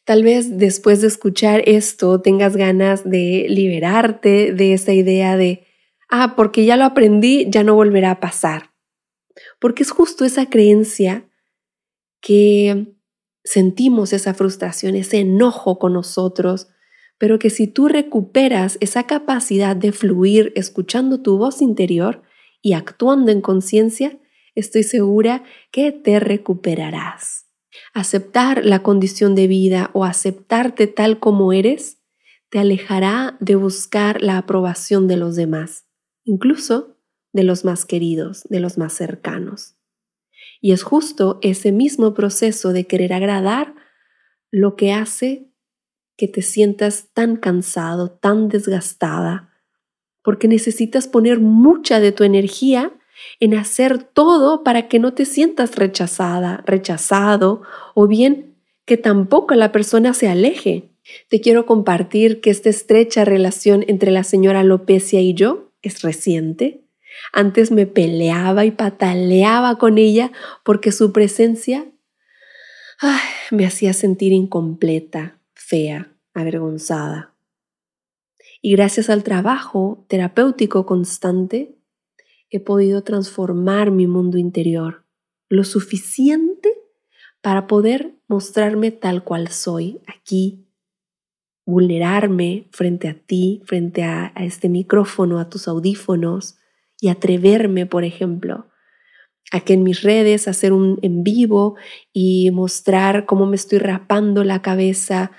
Tal 0.06 0.24
vez 0.24 0.60
después 0.60 1.02
de 1.02 1.08
escuchar 1.08 1.64
esto 1.66 2.22
tengas 2.22 2.56
ganas 2.56 3.10
de 3.10 3.48
liberarte 3.50 4.54
de 4.54 4.74
esa 4.74 4.94
idea 4.94 5.36
de 5.36 5.66
ah, 6.10 6.36
porque 6.36 6.64
ya 6.64 6.78
lo 6.78 6.86
aprendí, 6.86 7.48
ya 7.50 7.64
no 7.64 7.74
volverá 7.74 8.12
a 8.12 8.20
pasar. 8.20 8.72
Porque 9.60 9.82
es 9.82 9.90
justo 9.90 10.24
esa 10.24 10.48
creencia 10.48 11.28
que 12.22 12.96
sentimos 13.44 14.14
esa 14.14 14.36
frustración, 14.36 14.96
ese 14.96 15.20
enojo 15.22 15.80
con 15.80 15.94
nosotros, 15.94 16.68
pero 17.18 17.40
que 17.40 17.50
si 17.50 17.66
tú 17.68 17.88
recuperas 17.88 18.78
esa 18.82 19.08
capacidad 19.08 19.76
de 19.76 19.92
fluir 19.92 20.54
escuchando 20.56 21.24
tu 21.24 21.40
voz 21.40 21.64
interior 21.64 22.22
y 22.62 22.74
actuando 22.74 23.32
en 23.32 23.42
conciencia, 23.42 24.20
estoy 24.54 24.84
segura 24.84 25.44
que 25.72 25.92
te 25.92 26.20
recuperarás. 26.20 27.45
Aceptar 27.96 28.66
la 28.66 28.84
condición 28.84 29.36
de 29.36 29.48
vida 29.48 29.90
o 29.94 30.04
aceptarte 30.04 30.86
tal 30.86 31.18
como 31.18 31.54
eres 31.54 32.02
te 32.50 32.60
alejará 32.60 33.38
de 33.40 33.56
buscar 33.56 34.22
la 34.22 34.38
aprobación 34.38 35.08
de 35.08 35.16
los 35.16 35.38
demás, 35.38 35.86
incluso 36.26 36.98
de 37.32 37.44
los 37.44 37.64
más 37.64 37.86
queridos, 37.86 38.44
de 38.50 38.60
los 38.60 38.78
más 38.78 38.92
cercanos. 38.92 39.78
Y 40.60 40.74
es 40.74 40.84
justo 40.84 41.40
ese 41.42 41.72
mismo 41.72 42.14
proceso 42.14 42.74
de 42.74 42.86
querer 42.86 43.14
agradar 43.14 43.76
lo 44.52 44.76
que 44.76 44.92
hace 44.92 45.50
que 46.18 46.28
te 46.28 46.42
sientas 46.42 47.14
tan 47.14 47.38
cansado, 47.38 48.12
tan 48.12 48.50
desgastada, 48.50 49.54
porque 50.22 50.50
necesitas 50.50 51.08
poner 51.08 51.40
mucha 51.40 52.02
de 52.02 52.12
tu 52.12 52.26
energía 52.26 52.92
en 53.40 53.56
hacer 53.56 54.04
todo 54.04 54.64
para 54.64 54.88
que 54.88 55.00
no 55.00 55.14
te 55.14 55.26
sientas 55.26 55.76
rechazada, 55.76 56.64
rechazado, 56.66 57.62
o 57.94 58.08
bien 58.08 58.56
que 58.86 58.98
tampoco 58.98 59.56
la 59.56 59.72
persona 59.72 60.14
se 60.14 60.28
aleje. 60.28 60.90
Te 61.30 61.42
quiero 61.42 61.66
compartir 61.66 62.42
que 62.42 62.50
esta 62.50 62.70
estrecha 62.70 63.26
relación 63.26 63.84
entre 63.88 64.12
la 64.12 64.24
señora 64.24 64.64
Lopecia 64.64 65.22
y 65.22 65.34
yo 65.34 65.72
es 65.82 66.02
reciente. 66.02 66.82
Antes 67.32 67.72
me 67.72 67.86
peleaba 67.86 68.66
y 68.66 68.72
pataleaba 68.72 69.78
con 69.78 69.98
ella 69.98 70.32
porque 70.64 70.92
su 70.92 71.12
presencia 71.12 71.86
me 73.52 73.66
hacía 73.66 73.94
sentir 73.94 74.32
incompleta, 74.32 75.38
fea, 75.54 76.12
avergonzada. 76.34 77.34
Y 78.62 78.72
gracias 78.72 79.10
al 79.10 79.24
trabajo 79.24 80.06
terapéutico 80.08 80.86
constante, 80.86 81.76
he 82.56 82.60
podido 82.60 83.04
transformar 83.04 83.92
mi 83.92 84.08
mundo 84.08 84.38
interior 84.38 85.06
lo 85.50 85.64
suficiente 85.64 86.70
para 87.42 87.68
poder 87.68 88.16
mostrarme 88.28 88.92
tal 88.92 89.24
cual 89.24 89.50
soy 89.50 90.02
aquí, 90.08 90.66
vulnerarme 91.66 92.68
frente 92.72 93.08
a 93.08 93.14
ti, 93.14 93.62
frente 93.66 94.04
a, 94.04 94.34
este 94.38 94.70
micrófono, 94.70 95.40
a 95.40 95.50
tus 95.50 95.68
audífonos 95.68 96.58
y 97.00 97.10
atreverme, 97.10 97.86
por 97.86 98.04
ejemplo, 98.04 98.68
a 99.52 99.60
que 99.60 99.74
en 99.74 99.84
mis 99.84 100.02
redes 100.02 100.48
hacer 100.48 100.74
un 100.74 100.98
en 101.04 101.24
vivo 101.24 101.76
y 102.12 102.50
mostrar 102.52 103.26
cómo 103.26 103.46
me 103.46 103.56
estoy 103.56 103.80
rapando 103.80 104.44
la 104.44 104.62
cabeza, 104.62 105.32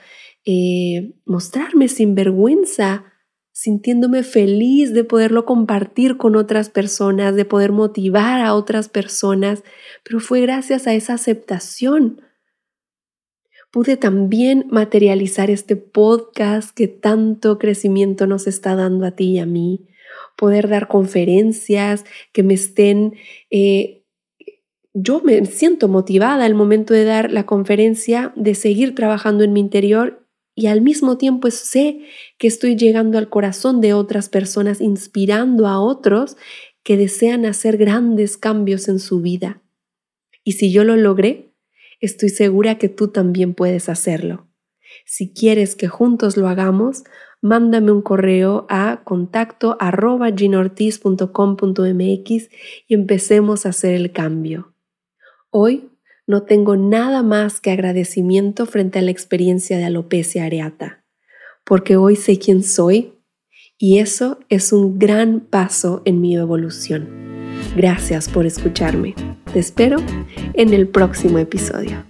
eh, 0.45 1.15
mostrarme 1.25 1.89
sin 1.89 2.15
vergüenza, 2.15 3.13
sintiéndome 3.57 4.23
feliz 4.23 4.93
de 4.93 5.03
poderlo 5.03 5.47
compartir 5.47 6.19
con 6.19 6.37
otras 6.37 6.69
personas, 6.69 7.35
de 7.35 7.47
poder 7.47 7.73
motivar 7.73 8.43
a 8.43 8.53
otras 8.53 8.91
personas, 8.91 9.65
pero 10.05 10.21
fue 10.21 10.43
gracias 10.43 10.87
a 10.87 10.93
esa 10.93 11.15
aceptación. 11.15 12.21
Pude 13.71 13.97
también 13.97 14.67
materializar 14.71 15.51
este 15.51 15.75
podcast 15.75 16.77
que 16.77 16.87
tanto 16.87 17.59
crecimiento 17.59 18.27
nos 18.27 18.47
está 18.47 18.77
dando 18.77 19.07
a 19.07 19.13
ti 19.13 19.31
y 19.31 19.39
a 19.39 19.47
mí, 19.47 19.89
poder 20.37 20.69
dar 20.69 20.87
conferencias 20.87 22.05
que 22.35 22.43
me 22.43 22.53
estén 22.53 23.15
eh, 23.49 24.05
yo 24.93 25.23
me 25.23 25.45
siento 25.47 25.89
motivada 25.89 26.45
al 26.45 26.55
momento 26.55 26.93
de 26.93 27.05
dar 27.05 27.33
la 27.33 27.47
conferencia, 27.47 28.35
de 28.37 28.55
seguir 28.55 28.95
trabajando 28.95 29.45
en 29.45 29.55
mi 29.55 29.61
interior 29.61 30.26
y 30.59 30.69
al 30.69 30.81
mismo 30.81 31.19
tiempo 31.19 31.51
sé 31.51 32.01
que 32.39 32.49
estoy 32.49 32.77
llegando 32.77 33.19
al 33.19 33.29
corazón 33.29 33.83
de 33.83 33.93
otras 33.93 34.31
personas, 34.31 34.81
inspirando 34.81 35.69
a 35.69 35.79
otros 35.79 36.39
que 36.83 36.97
desean 36.97 37.45
hacer 37.45 37.77
grandes 37.77 38.39
cambios 38.39 38.89
en 38.89 38.99
su 38.99 39.21
vida. 39.21 39.63
Y 40.45 40.53
si 40.53 40.73
yo 40.73 40.83
lo 40.83 40.97
logré, 40.97 41.53
estoy 42.01 42.31
segura 42.31 42.79
que 42.79 42.89
tú 42.89 43.09
también 43.09 43.53
puedes 43.53 43.91
hacerlo. 43.91 44.49
Si 45.05 45.35
quieres 45.35 45.77
que 45.77 45.89
juntos 45.89 46.39
lo 46.39 46.49
hagamos, 46.49 47.05
mándame 47.43 47.93
un 47.93 48.01
correo 48.01 48.65
a 48.71 49.03
contacto 49.05 49.77
arroba 49.79 50.31
y 50.31 50.51
empecemos 52.89 53.67
a 53.67 53.69
hacer 53.69 53.95
el 53.95 54.13
cambio. 54.13 54.73
Hoy 55.51 55.91
no 56.27 56.43
tengo 56.43 56.77
nada 56.77 57.23
más 57.23 57.61
que 57.61 57.71
agradecimiento 57.71 58.67
frente 58.67 58.99
a 58.99 59.03
la 59.03 59.11
experiencia 59.11 59.79
de 59.79 59.85
alopecia 59.85 60.45
areata, 60.45 61.05
porque 61.65 61.97
hoy 61.97 62.17
sé 62.17 62.39
quién 62.39 62.63
soy 62.63 63.15
y 63.79 63.99
eso 63.99 64.41
es 64.49 64.73
un 64.73 64.99
gran 64.99 65.41
paso 65.41 66.03
en 66.05 66.21
mi 66.21 66.37
evolución. 66.37 67.09
Gracias 67.77 68.29
por 68.29 68.47
escucharme. 68.47 69.15
Te 69.53 69.59
espero 69.59 69.99
en 70.55 70.73
el 70.73 70.89
próximo 70.89 71.39
episodio. 71.39 72.05